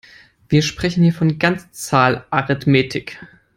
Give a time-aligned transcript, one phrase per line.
[0.49, 3.19] Wir sprechen hier von Ganzzahlarithmetik.